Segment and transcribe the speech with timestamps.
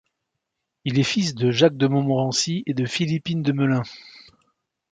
[0.83, 3.83] Il est fils de Jacques de Montmorency et de Philippine de Melun.